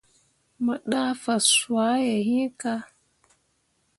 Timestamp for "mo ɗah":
0.63-1.09